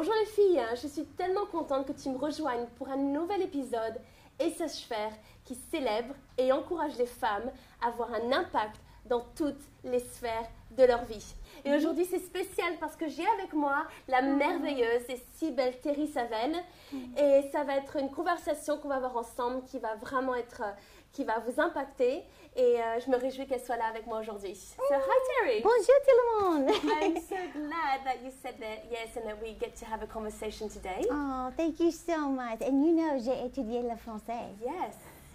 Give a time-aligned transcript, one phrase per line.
[0.00, 4.00] Bonjour les filles, je suis tellement contente que tu me rejoignes pour un nouvel épisode
[4.38, 5.10] Et faire
[5.44, 7.50] qui célèbre et encourage les femmes
[7.82, 11.34] à avoir un impact dans toutes les sphères de leur vie.
[11.64, 16.06] Et aujourd'hui, c'est spécial parce que j'ai avec moi la merveilleuse et si belle Terry
[16.08, 16.56] Saven.
[17.16, 20.62] Et ça va être une conversation qu'on va avoir ensemble qui va vraiment être,
[21.12, 22.24] qui va vous impacter.
[22.56, 24.54] Et euh, je me réjouis qu'elle soit là avec moi aujourd'hui.
[24.56, 25.62] So, hi Terry.
[25.62, 26.70] Bonjour tout le monde.
[27.00, 30.06] I'm so glad that you said that yes and that we get to have a
[30.06, 31.06] conversation today.
[31.10, 32.60] Oh, thank you so much.
[32.62, 34.48] And you know, j'ai étudié le français.
[34.60, 34.94] Yes.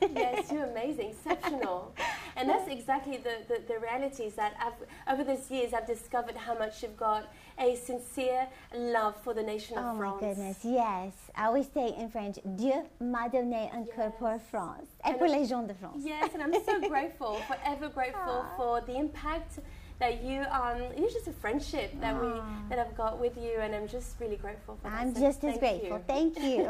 [0.16, 1.94] yes, you're amazing, exceptional.
[2.36, 6.36] And that's exactly the, the, the reality is that I've, over these years I've discovered
[6.36, 10.20] how much you've got a sincere love for the nation of oh France.
[10.22, 11.14] Oh my goodness, yes.
[11.36, 14.88] I always say in French, Dieu m'a donné un cœur pour France.
[15.08, 15.98] Et pour les gens de France.
[16.00, 18.54] Yes, and I'm so grateful, forever grateful ah.
[18.58, 19.60] for the impact
[20.04, 22.30] that you um it's just a friendship that we
[22.70, 25.00] that I've got with you and I'm just really grateful for that.
[25.00, 25.98] I'm so just as grateful.
[25.98, 26.04] You.
[26.06, 26.62] Thank you.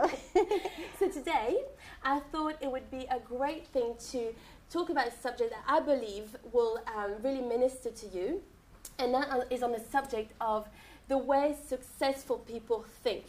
[1.00, 1.58] so today
[2.04, 4.36] I thought it would be a great thing to
[4.70, 8.44] talk about a subject that I believe will um, really minister to you
[9.00, 10.68] and that is on the subject of
[11.08, 13.26] the way successful people think.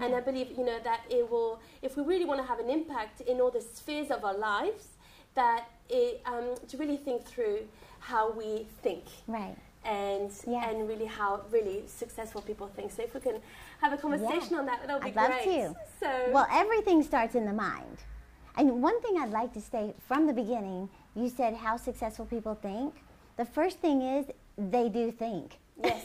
[0.00, 2.68] And I believe, you know, that it will, if we really want to have an
[2.68, 4.88] impact in all the spheres of our lives,
[5.34, 7.60] that it, um, to really think through
[8.00, 9.04] how we think.
[9.26, 9.56] Right.
[9.84, 10.70] And yeah.
[10.70, 12.90] and really how really successful people think.
[12.90, 13.36] So if we can
[13.82, 14.58] have a conversation yeah.
[14.58, 15.64] on that, that would be I'd great.
[15.64, 15.80] Love to.
[16.00, 17.98] So well, everything starts in the mind.
[18.56, 22.54] And one thing I'd like to say from the beginning, you said how successful people
[22.54, 22.94] think.
[23.36, 24.26] The first thing is
[24.56, 25.58] they do think.
[25.82, 26.04] Yes.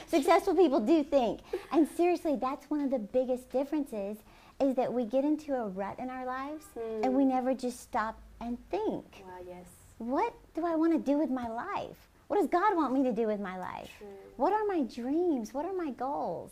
[0.08, 1.40] successful people do think.
[1.72, 4.16] And seriously, that's one of the biggest differences
[4.60, 7.04] is that we get into a rut in our lives mm.
[7.04, 7.30] and we hmm.
[7.30, 9.22] never just stop and think.
[9.26, 9.66] Wow, yes
[9.98, 11.96] what do I want to do with my life?
[12.28, 13.90] What does God want me to do with my life?
[13.98, 14.08] True.
[14.36, 15.54] What are my dreams?
[15.54, 16.50] What are my goals?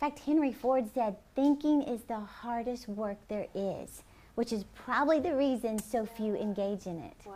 [0.00, 4.02] In fact, Henry Ford said, thinking is the hardest work there is,
[4.34, 7.16] which is probably the reason so few engage in it.
[7.24, 7.34] Wow.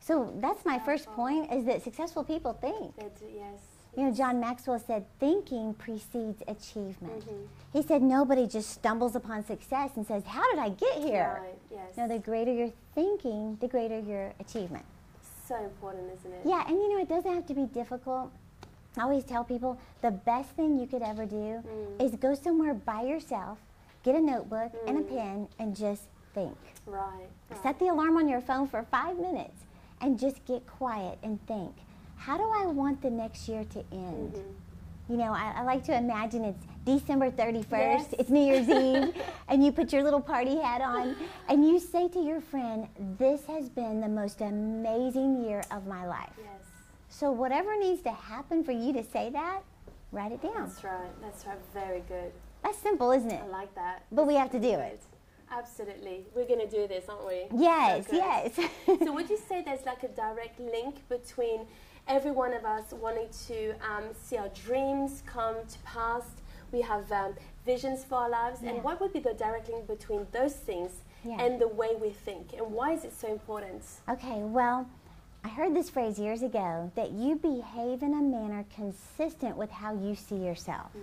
[0.00, 2.96] So that's my first point is that successful people think.
[2.96, 3.60] That's, yes.
[3.96, 7.26] You know, John Maxwell said, thinking precedes achievement.
[7.26, 7.44] Mm-hmm.
[7.72, 11.40] He said, nobody just stumbles upon success and says, how did I get here?
[11.42, 11.96] Right, yes.
[11.96, 14.84] No, the greater your thinking, the greater your achievement.
[15.46, 16.40] So important, isn't it?
[16.44, 18.30] Yeah, and you know, it doesn't have to be difficult.
[18.96, 22.02] I always tell people the best thing you could ever do mm.
[22.02, 23.58] is go somewhere by yourself,
[24.04, 24.88] get a notebook mm.
[24.88, 25.08] and a mm.
[25.08, 26.56] pen, and just think.
[26.86, 27.62] Right, right.
[27.62, 29.64] Set the alarm on your phone for five minutes
[30.00, 31.74] and just get quiet and think
[32.20, 34.34] how do I want the next year to end?
[34.34, 35.12] Mm-hmm.
[35.12, 38.14] You know, I, I, like to imagine it's December 31st, yes.
[38.18, 39.14] it's New Year's Eve,
[39.48, 41.16] and you put your little party hat on,
[41.48, 42.86] and you say to your friend,
[43.18, 46.30] This has been the most amazing year of my life.
[46.38, 46.62] Yes.
[47.08, 49.62] So, whatever needs to happen for you to say that,
[50.12, 50.68] write it down.
[50.68, 52.32] That's right, that's right, very good.
[52.62, 53.42] That's simple, isn't it?
[53.42, 54.04] I like that.
[54.12, 55.00] But we have to do it.
[55.50, 56.26] Absolutely.
[56.36, 57.46] We're going to do this, aren't we?
[57.56, 58.54] Yes, yes.
[58.86, 61.66] so would you say there's like a direct link between
[62.08, 66.22] every one of us wanting to um, see our dreams come to pass?
[66.72, 67.34] We have um,
[67.66, 68.60] visions for our lives.
[68.62, 68.70] Yeah.
[68.70, 70.90] And what would be the direct link between those things
[71.24, 71.40] yeah.
[71.40, 72.52] and the way we think?
[72.52, 73.82] And why is it so important?
[74.08, 74.86] Okay, well,
[75.44, 79.94] I heard this phrase years ago that you behave in a manner consistent with how
[79.94, 80.90] you see yourself.
[80.96, 81.00] Mm.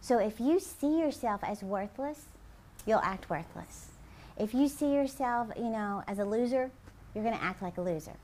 [0.00, 2.26] So if you see yourself as worthless,
[2.86, 3.88] you'll act worthless.
[4.36, 6.70] If you see yourself, you know, as a loser,
[7.14, 8.16] you're going to act like a loser.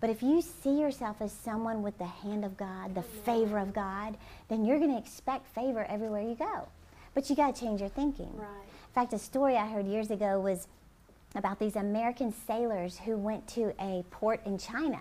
[0.00, 3.72] But if you see yourself as someone with the hand of God, the favor of
[3.72, 4.16] God,
[4.48, 6.68] then you're going to expect favor everywhere you go.
[7.14, 8.30] But you got to change your thinking.
[8.36, 8.46] Right.
[8.46, 10.68] In fact, a story I heard years ago was
[11.34, 15.00] about these American sailors who went to a port in China.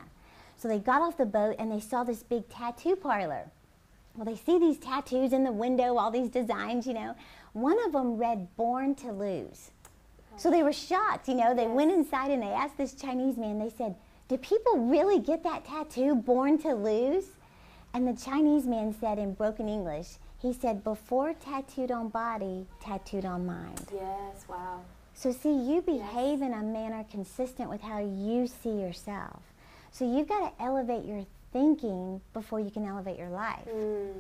[0.58, 3.52] So they got off the boat and they saw this big tattoo parlor.
[4.16, 7.16] Well, they see these tattoos in the window, all these designs, you know.
[7.54, 9.70] One of them read Born to Lose.
[10.38, 11.54] So they were shocked, you know.
[11.54, 11.72] They yes.
[11.72, 13.96] went inside and they asked this Chinese man, they said,
[14.28, 17.26] Do people really get that tattoo, Born to Lose?
[17.94, 23.26] And the Chinese man said in broken English, he said, Before tattooed on body, tattooed
[23.26, 23.88] on mind.
[23.94, 24.82] Yes, wow.
[25.14, 26.48] So, see, you behave yes.
[26.48, 29.42] in a manner consistent with how you see yourself.
[29.92, 33.68] So, you've got to elevate your thinking before you can elevate your life.
[33.68, 34.14] Mm.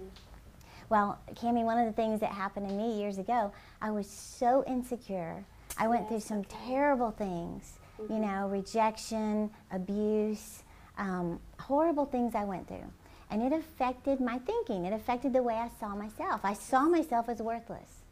[0.89, 3.51] Well, Cami, one of the things that happened to me years ago,
[3.81, 5.43] I was so insecure.
[5.77, 6.55] I went yes, through some okay.
[6.65, 8.13] terrible things, mm-hmm.
[8.13, 10.63] you know, rejection, abuse,
[10.97, 12.91] um, horrible things I went through.
[13.29, 14.85] And it affected my thinking.
[14.85, 16.41] It affected the way I saw myself.
[16.43, 18.03] I saw myself as worthless.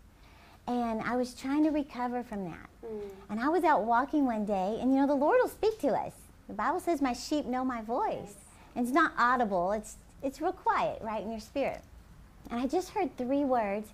[0.68, 2.70] And I was trying to recover from that.
[2.86, 3.02] Mm.
[3.30, 5.90] And I was out walking one day, and you know, the Lord will speak to
[5.90, 6.14] us.
[6.48, 8.16] The Bible says, My sheep know my voice.
[8.24, 8.36] Yes.
[8.76, 11.82] And it's not audible, it's, it's real quiet, right, in your spirit.
[12.50, 13.90] And I just heard three words,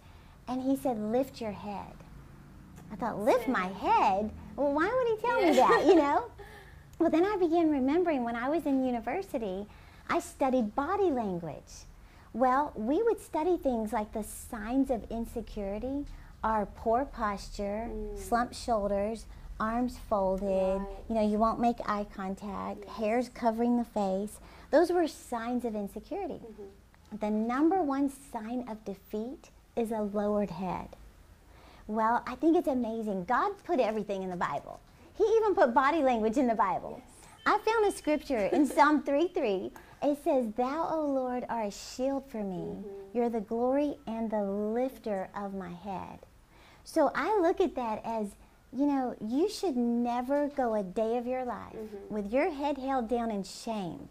[0.48, 1.94] and he said, Lift your head.
[2.92, 4.32] I thought, Lift my head?
[4.56, 6.26] Well, why would he tell me that, you know?
[7.00, 9.66] Well, then I began remembering when I was in university,
[10.08, 11.88] I studied body language.
[12.32, 16.06] Well, we would study things like the signs of insecurity
[16.44, 18.20] are poor posture, mm.
[18.20, 19.26] slumped shoulders,
[19.60, 20.88] arms folded, Right.
[21.10, 24.40] you know, you won't make eye contact, hairs covering the face.
[24.70, 26.36] Those were signs of insecurity.
[26.36, 27.18] Mm-hmm.
[27.20, 30.90] The number one sign of defeat is a lowered head.
[31.88, 33.26] Well, I think it's amazing.
[33.26, 34.80] God put everything in the Bible.
[35.18, 37.02] He even put body language in the Bible.
[37.46, 39.72] I found a scripture in Psalm 3 3.
[40.04, 42.56] It says, Thou, O Lord, are a shield for me.
[42.56, 43.18] Mm-hmm.
[43.18, 46.20] You're the glory and the lifter of my head.
[46.84, 48.36] So I look at that as,
[48.74, 52.14] you know, you should never go a day of your life mm-hmm.
[52.14, 54.10] with your head held down in shame.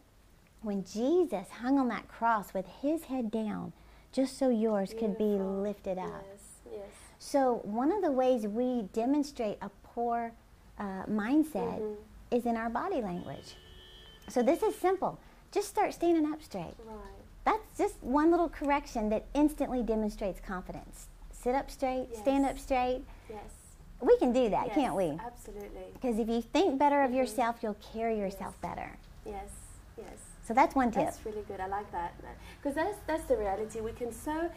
[0.62, 3.73] When Jesus hung on that cross with his head down,
[4.12, 6.25] just so yours could be lifted up.
[6.31, 6.43] Yes,
[6.73, 7.10] yes.
[7.22, 10.32] So, one of the ways we demonstrate a poor
[10.78, 11.96] uh, mindset Mhm.
[12.31, 13.55] is in our body language.
[14.28, 15.19] So, this is simple.
[15.52, 16.75] Just start standing up straight.
[16.87, 16.96] Right.
[17.44, 21.08] That's just one little correction that instantly demonstrates confidence.
[21.31, 23.05] Sit up straight, stand up straight.
[23.28, 23.76] Yes.
[24.00, 25.19] We can do that, yes, can't we?
[25.23, 25.90] Absolutely.
[25.93, 27.16] Because if you think better of Mhm.
[27.16, 28.96] yourself, you'll carry yourself better.
[29.26, 29.60] Yes.
[30.42, 31.04] So, that's one tip.
[31.04, 31.60] That's really good.
[31.60, 32.14] I like that
[32.60, 33.81] because that's that's the reality.
[33.81, 34.50] We can so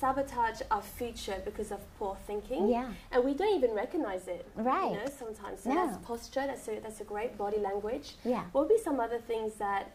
[0.00, 2.68] sabotage our future because of poor thinking.
[2.68, 2.88] Yeah.
[3.12, 4.46] And we don't even recognize it.
[4.56, 4.92] Right.
[4.92, 5.60] You know, sometimes.
[5.62, 5.86] So No.
[5.86, 6.46] that's posture.
[6.46, 8.16] That's a that's a great body language.
[8.24, 8.44] Yeah.
[8.52, 9.92] What would be some other things that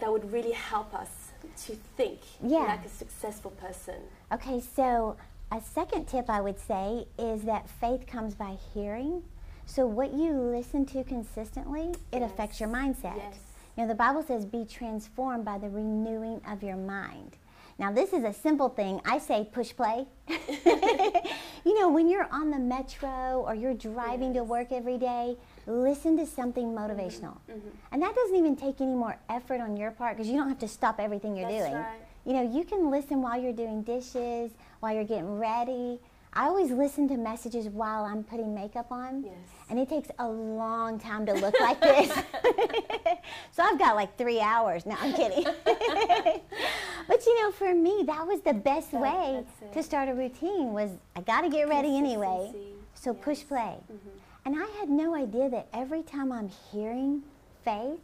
[0.00, 1.32] that would really help us
[1.64, 2.60] to think Yeah.
[2.60, 3.96] like a successful person?
[4.30, 5.16] Okay, so
[5.50, 9.22] a second tip I would say is that faith comes by hearing.
[9.66, 12.30] So what you listen to consistently, it Yes.
[12.30, 13.16] affects your mindset.
[13.16, 13.38] Yes.
[13.76, 17.36] You know, the Bible says be transformed by the renewing of your mind.
[17.78, 19.00] Now, this is a simple thing.
[19.04, 20.06] I say push play.
[20.28, 25.36] you know, when you're on the metro or you're driving to work every day,
[25.66, 26.78] listen to something mm-hmm.
[26.78, 27.38] motivational.
[27.50, 27.68] Mm-hmm.
[27.92, 30.58] And that doesn't even take any more effort on your part because you don't have
[30.60, 31.74] to stop everything you're That's doing.
[31.74, 32.00] right.
[32.24, 35.98] You know, you can listen while you're doing dishes, while you're getting ready.
[36.34, 39.22] I always listen to messages while I'm putting makeup on.
[39.24, 39.34] Yes.
[39.68, 42.08] And it takes a long time to look like this.
[43.52, 44.86] so I've got like three hours.
[44.86, 45.44] No, I'm kidding.
[45.64, 50.72] but you know, for me, that was the best That- way to start a routine
[50.72, 52.52] was I got to get ready anyway.
[52.94, 53.48] So push Yes.
[53.48, 53.76] play.
[53.92, 53.98] Mhm.
[54.44, 57.22] And I had no idea that every time I'm hearing
[57.64, 58.00] faith,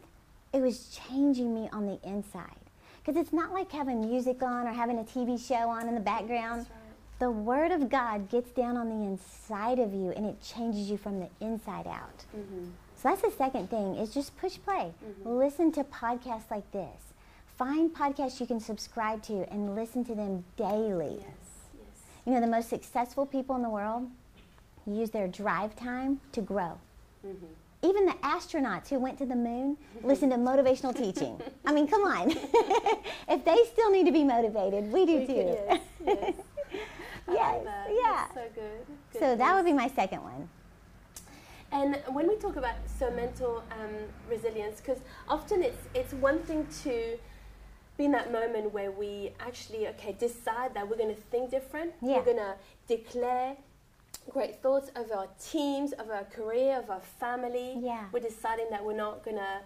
[0.53, 2.55] it was changing me on the inside.
[3.03, 6.01] Because it's not like having music on or having a TV show on in the
[6.01, 6.59] background.
[6.69, 6.78] Right.
[7.19, 10.97] The Word of God gets down on the inside of you and it changes you
[10.97, 12.25] from the inside out.
[12.35, 12.71] Mhm.
[12.95, 14.93] So that's the second thing is just push play.
[15.25, 17.13] Listen to podcasts like this.
[17.57, 21.17] Find podcasts you can subscribe to and listen to them daily.
[21.19, 21.27] Yes.
[21.77, 22.03] Yes.
[22.25, 24.09] You know, the most successful people in the world
[24.85, 26.77] use their drive time to grow.
[27.25, 27.35] Mhm.
[27.81, 31.39] Even the astronauts who went to the moon listen to motivational teaching.
[31.65, 32.31] I mean, come on.
[33.27, 35.33] if they still need to be motivated, we do too.
[35.33, 35.81] Yes.
[36.05, 36.33] Yes.
[37.31, 38.27] Yes, like yeah.
[38.33, 39.19] That's so good.
[39.19, 40.49] So that would be my second one.
[41.71, 43.95] And when we talk about so mental um,
[44.29, 47.17] resilience, because often it's it's one thing to
[47.97, 51.93] be in that moment where we actually okay decide that we're going to think different.
[52.01, 52.17] Yeah.
[52.17, 52.55] We're going to
[52.87, 53.57] declare
[54.29, 57.77] great thoughts of our teams, of our career, of our family.
[57.79, 58.05] Yeah.
[58.11, 59.59] We're deciding that we're not going to,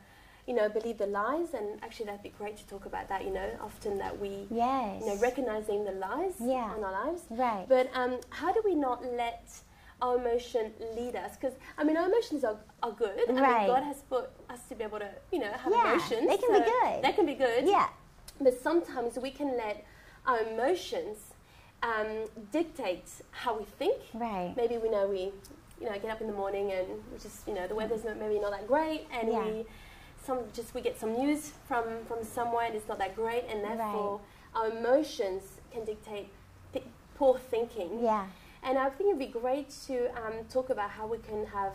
[0.47, 1.53] you know, believe the lies.
[1.53, 3.23] And actually, that'd be great to talk about that.
[3.25, 5.01] You know, often that we, Yes.
[5.01, 6.75] you know, recognizing the lies Yeah.
[6.75, 7.23] in our lives.
[7.29, 7.65] Right.
[7.67, 9.49] But um, how do we not let
[10.01, 11.37] our emotion lead us?
[11.37, 13.29] Because I mean, our emotions are, are good.
[13.29, 13.57] I Right.
[13.59, 16.27] mean, God has put us to be able to, you know, have Yeah, emotions.
[16.27, 17.01] they can be good.
[17.03, 17.65] They can be good.
[17.65, 17.87] yeah.
[18.41, 19.85] But sometimes we can let
[20.25, 21.17] our emotions
[21.83, 24.01] um, dictate how we think.
[24.13, 24.53] Right.
[24.55, 25.31] Maybe we know we,
[25.81, 28.17] you know, get up in the morning and we just, you know, the weather's not,
[28.17, 29.45] maybe not that great, and Yeah.
[29.45, 29.65] we,
[30.25, 33.63] some just we get some news from from somewhere and it's not that great, and
[33.63, 34.21] therefore
[34.55, 36.27] our emotions can dictate
[36.73, 37.99] th- poor thinking.
[38.03, 38.25] Yeah.
[38.63, 41.73] And I think it'd be great to um, talk about how we can have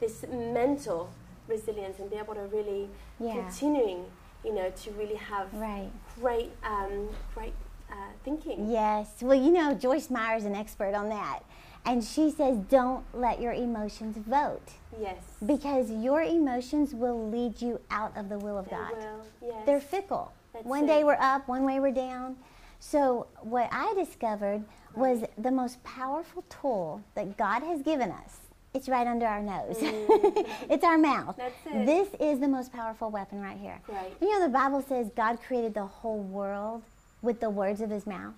[0.00, 1.10] this mental
[1.48, 2.88] resilience and be able to really
[3.18, 3.34] Yeah.
[3.34, 4.06] continuing,
[4.44, 5.90] you know, to really have Right.
[6.18, 7.52] great, um, great
[7.90, 8.70] uh, thinking.
[8.70, 9.08] Yes.
[9.20, 11.40] Well, you know, Joyce Meyer is an expert on that.
[11.84, 15.16] And she says, don't let your emotions vote Yes.
[15.44, 18.92] because your emotions will lead you out of the will of They God.
[18.96, 19.66] will, yes.
[19.66, 20.32] They're fickle.
[20.52, 22.36] That's one day we're up, one way we're down.
[22.80, 28.38] So, what I discovered was the most powerful tool that God has given us.
[28.72, 29.76] It's right under our nose.
[29.80, 31.36] it's our mouth.
[31.36, 31.38] Mm.
[31.38, 31.86] That's it.
[31.86, 33.80] This is the most powerful weapon right here.
[33.88, 34.12] Right.
[34.20, 36.82] You know, the Bible says God created the whole world
[37.22, 38.34] with the words of his mouth.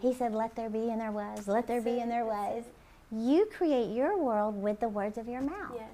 [0.00, 1.48] He said, Let there be, and there was.
[1.48, 2.64] Let there be, and there was.
[3.10, 5.74] You create your world with the words of your mouth.
[5.76, 5.88] Yes.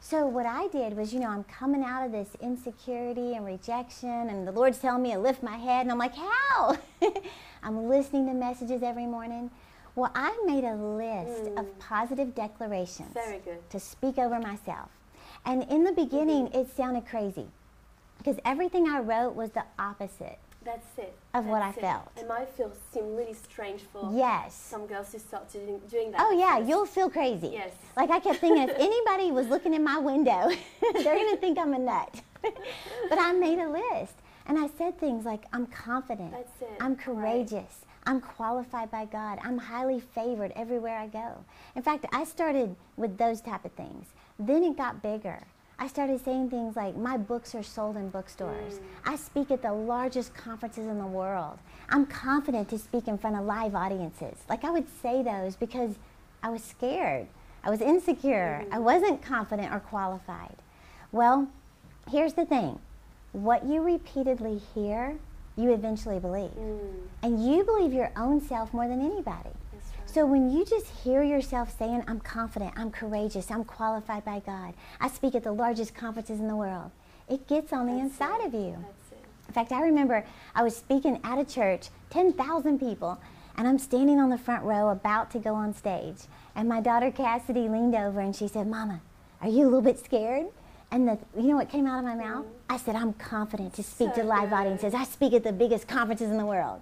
[0.00, 4.08] So what I did was, you know, I'm coming out of this insecurity and rejection,
[4.08, 6.78] and the Lord's telling me to lift my head, and I'm like, how?
[7.62, 9.50] I'm listening to messages every morning.
[9.94, 11.78] Well, I made a list of mm.
[11.78, 13.68] positive declarations Very good.
[13.70, 14.88] to speak over myself.
[15.44, 16.04] And in the mm-hmm.
[16.04, 17.46] beginning, it sounded crazy
[18.18, 20.38] because everything I wrote was the opposite.
[20.64, 21.14] That's it.
[21.32, 21.76] Of what I it.
[21.80, 22.08] felt.
[22.18, 24.54] It might feel seem really strange for Yes.
[24.54, 26.20] some girls who start doing, doing that.
[26.20, 26.68] Oh yeah, first.
[26.68, 27.48] you'll feel crazy.
[27.52, 27.72] Yes.
[27.96, 30.50] Like I kept thinking, if anybody was looking in my window,
[30.92, 32.20] they're gonna think I'm a nut.
[32.42, 34.14] but I made a list,
[34.46, 36.32] and I said things like, "I'm confident.
[36.32, 36.76] That's it.
[36.80, 36.98] I'm Right.
[37.00, 37.84] courageous.
[38.06, 39.38] I'm qualified by God.
[39.42, 44.08] I'm highly favored everywhere I go." In fact, I started with those type of things.
[44.38, 45.40] Then it got bigger.
[45.82, 48.74] I started saying things like, "My books are sold in bookstores.
[48.74, 48.82] Mm.
[49.06, 51.58] I speak at the largest conferences in the world.
[51.88, 55.94] I'm confident to speak in front of live audiences." Like I would say those because
[56.42, 57.26] I was scared.
[57.64, 58.64] I was insecure.
[58.70, 60.56] I wasn't confident or qualified.
[61.12, 61.48] Well,
[62.10, 62.78] here's the thing
[63.32, 65.16] what you repeatedly hear,
[65.56, 66.50] you eventually believe.
[66.50, 69.50] Mm, And you believe your own self more than anybody.
[70.12, 74.74] So when you just hear yourself saying, I'm confident, I'm courageous, I'm qualified by God,
[75.00, 76.90] I speak at the largest conferences in the world,
[77.28, 78.46] it gets on the That's inside it.
[78.48, 78.84] of you.
[79.46, 80.24] In fact, I remember
[80.54, 83.20] I was speaking at a church, 10,000 people,
[83.56, 86.16] and I'm standing on the front row about to go on stage.
[86.56, 89.00] And my daughter Cassidy leaned over and she said, Mama,
[89.40, 90.46] are you a little bit scared?
[90.90, 92.46] And the, you know what came out of my mouth?
[92.46, 92.50] Mm.
[92.68, 94.56] I said, I'm confident to speak So to live good.
[94.56, 94.94] audiences.
[94.94, 96.80] I speak at the biggest conferences in the world.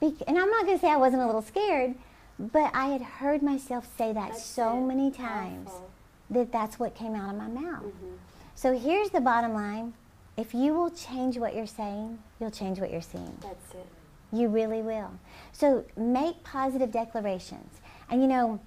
[0.00, 1.94] Bec- and I'm not going to say I wasn't a little scared,
[2.38, 4.86] but I had heard myself say that That's so it.
[4.86, 5.90] many times Powerful.
[6.30, 7.84] that that's what came out of my mouth.
[7.84, 8.14] Mm-hmm.
[8.54, 9.94] So here's the bottom line.
[10.36, 13.36] If you will change what you're saying, you'll change what you're seeing.
[13.40, 13.86] That's it.
[14.32, 15.12] You really will.
[15.52, 17.80] So make positive declarations.
[18.10, 18.58] And you know,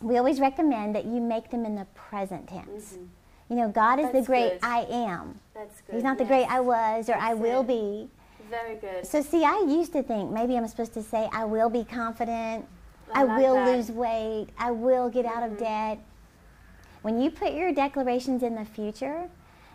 [0.00, 2.94] we always recommend that you make them in the present tense.
[2.94, 3.08] Mhm.
[3.50, 4.58] You know, God is the great good.
[4.62, 5.38] I am.
[5.52, 5.94] That's good.
[5.96, 7.66] He's not the great I was or I will it.
[7.66, 8.10] be.
[8.48, 9.06] Very good.
[9.06, 12.66] So see, I used to think maybe I'm supposed to say I will be confident,
[13.14, 13.68] I I, will that.
[13.68, 15.58] lose weight, I will get out of Mhm.
[15.58, 15.98] debt.
[17.02, 19.28] When you put your declarations in the future,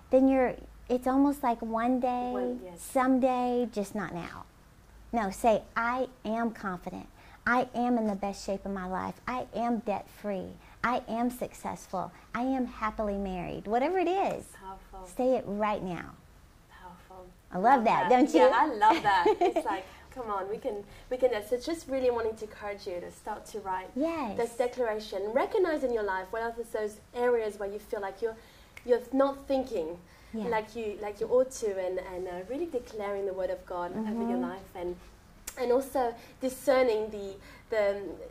[0.10, 0.54] then you're
[0.90, 2.82] it's almost like one day, One- yes.
[2.82, 4.46] someday, just not now.
[5.12, 7.08] No, say I am confident.
[7.46, 9.20] I am in the best shape of my life.
[9.28, 10.48] I am debt free.
[10.84, 12.12] I am successful.
[12.34, 13.68] I am happily married.
[13.68, 15.08] Whatever it is, Powerful.
[15.18, 16.12] say it right now.
[16.72, 17.26] Powerful.
[17.52, 18.42] I love that, don't you?
[18.42, 19.26] Yeah, I love that.
[19.42, 19.84] it's like,
[20.18, 21.30] come on, we can, we can.
[21.48, 24.38] So just really wanting to encourage you to start to write Yes.
[24.38, 25.20] this declaration.
[25.34, 28.36] Recognize in your life what are those areas where you feel like you're,
[28.86, 29.90] you're not thinking
[30.34, 30.48] Yeah.
[30.58, 33.90] like you, like you ought to, and and uh, really declaring the word of God
[34.12, 34.50] over your Mhm.
[34.52, 34.90] life, and
[35.62, 37.28] and also discerning the
[37.74, 37.84] the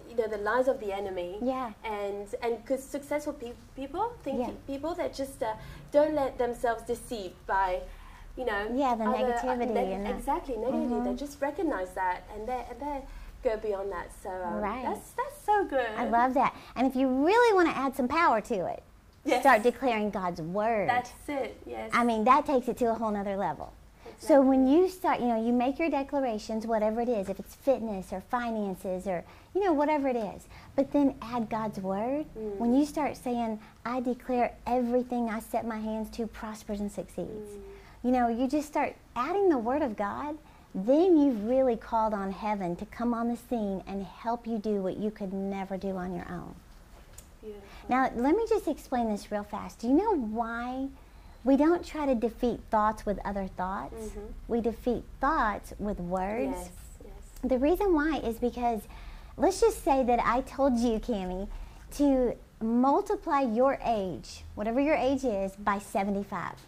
[0.09, 1.31] you know the lies of the enemy.
[1.43, 1.73] Yeah.
[1.85, 4.51] And and because successful pe- people, think Yeah.
[4.73, 5.55] people that just uh,
[5.97, 7.81] don't let themselves deceive by,
[8.37, 11.05] you know, Yeah, the other- uh, negativity neg- and exactly negativity.
[11.05, 11.19] They Mhm.
[11.19, 13.03] just recognize that and they and they
[13.43, 14.09] go beyond that.
[14.23, 14.83] So um, Right.
[14.85, 15.87] that's that's so good.
[15.97, 16.55] I love that.
[16.75, 18.83] And if you really want to add some power to it,
[19.25, 19.41] Yes.
[19.43, 20.89] start declaring God's word.
[20.89, 21.61] That's it.
[21.67, 21.91] Yes.
[21.93, 23.73] I mean, that takes it to a whole nother level.
[24.19, 27.55] So when you start, you know, you make your declarations, whatever it is, if it's
[27.55, 29.25] fitness or finances or,
[29.55, 32.25] you know, whatever it is, but then add God's word.
[32.39, 32.57] Mm.
[32.57, 37.51] When you start saying, I declare everything I set my hands to prospers and succeeds,
[37.51, 37.61] Mm.
[38.07, 40.39] You know, you just start adding the word of God,
[40.73, 44.81] then you've really called on heaven to come on the scene and help you do
[44.81, 46.55] what you could never do on your own.
[47.43, 47.67] Beautiful.
[47.89, 49.81] Now, let me just explain this real fast.
[49.81, 50.87] Do you know why
[51.43, 53.95] we don't try to defeat thoughts with other thoughts?
[53.95, 54.33] Mhm.
[54.47, 56.55] We defeat thoughts with words.
[56.57, 56.71] Yes.
[57.05, 57.13] Yes.
[57.43, 58.83] The reason why is because
[59.37, 61.49] let's just say that I told you, Cami,
[61.97, 66.67] to multiply your age, whatever your age is, by 75.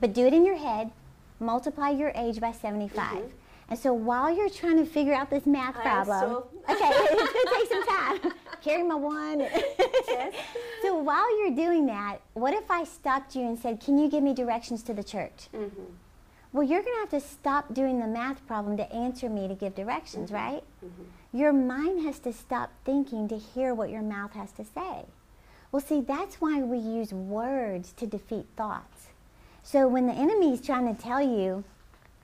[0.00, 0.90] But do it in your head,
[1.38, 3.18] multiply your age by 75.
[3.18, 3.30] Mhm.
[3.68, 7.46] And so while you're trying to figure out this math problem, so- okay, it's going
[7.46, 8.32] to take some time.
[8.62, 9.40] Carry my one.
[9.40, 10.34] Yes.
[10.82, 14.22] So while you're doing that, what if I stopped you and said, Can you give
[14.22, 15.48] me directions to the church?
[15.54, 15.70] Mhm.
[16.54, 19.54] Well, you're going to have to stop doing the math problem to answer me to
[19.54, 20.34] give directions, Mhm.
[20.34, 20.64] right?
[20.82, 21.04] Mhm.
[21.32, 25.04] Your mind has to stop thinking to hear what your mouth has to say.
[25.70, 28.99] Well, see, that's why we use words to defeat thoughts.
[29.62, 31.64] So when the enemy is trying to tell you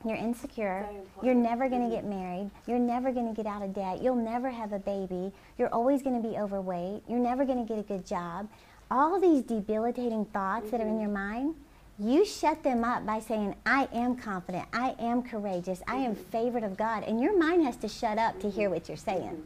[0.04, 0.86] you're insecure,
[1.22, 1.90] you're never going to Mhm.
[1.90, 5.32] get married, you're never going to get out of debt, you'll never have a baby,
[5.58, 8.46] you're always going to be overweight, you're never going to get a good job,
[8.90, 11.00] all these debilitating thoughts that are in Mhm.
[11.00, 11.54] your mind,
[11.98, 16.62] you shut them up by saying, I am confident, I am courageous, I am favored
[16.62, 17.02] of God.
[17.04, 19.42] And your mind has to shut up to hear what you're saying.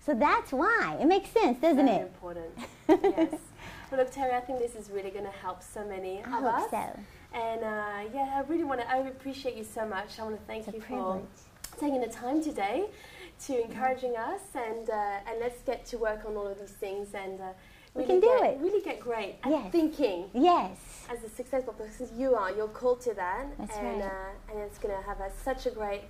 [0.00, 0.96] So that's why.
[1.00, 2.02] It makes sense, doesn't Very it?
[2.02, 2.58] important.
[2.88, 3.34] yes.
[3.90, 6.44] Well, look, Terri, I think this is really going to help so many I of
[6.44, 6.70] hope us.
[6.70, 7.00] so.
[7.32, 8.90] And uh, yeah, I really want to.
[8.90, 10.18] I appreciate you so much.
[10.18, 11.22] I want to thank It's you for
[11.78, 12.86] taking the time today
[13.46, 17.14] to encouraging us, and uh, and let's get to work on all of these things
[17.14, 17.40] and.
[17.40, 17.44] Uh,
[17.92, 18.58] We really can do get, it.
[18.66, 19.72] Really get great at Yes.
[19.72, 20.78] thinking Yes.
[21.14, 22.50] as a successful person you are.
[22.56, 24.12] You're called to that, That's and right.
[24.12, 26.02] uh, and it's going to have a, such a great,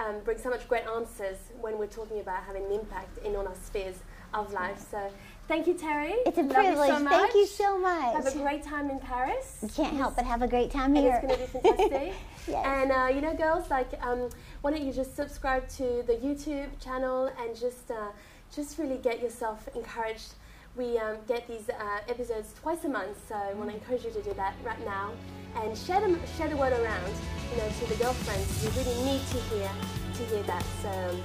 [0.00, 3.46] um, bring so much great answers when we're talking about having an impact in all
[3.52, 3.98] our spheres
[4.34, 4.80] of life.
[4.90, 5.00] So,
[5.48, 6.14] thank you, Terri.
[6.26, 6.88] It's a Love you privilege.
[6.90, 8.14] so Thank you so much.
[8.14, 9.58] Have a great time in Paris.
[9.62, 11.20] you can't help but have a great time And here.
[11.22, 12.14] it's going to be fantastic.
[12.48, 12.64] Yes.
[12.64, 14.30] And uh, you know, girls, like, um,
[14.62, 18.08] why don't you just subscribe to the YouTube channel and just, uh,
[18.56, 20.32] just really get yourself encouraged.
[20.74, 24.12] We um, get these uh, episodes twice a month, so I want to encourage you
[24.12, 25.12] to do that right now
[25.56, 27.12] and share them, share the word around,
[27.50, 28.64] you know, to the girlfriends.
[28.64, 29.70] You really need to hear,
[30.14, 30.64] to hear that.
[30.80, 31.20] So, um,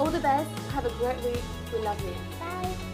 [0.00, 0.48] all the best.
[0.70, 1.42] Have a great week.
[1.74, 2.14] We love you.
[2.40, 2.93] Bye.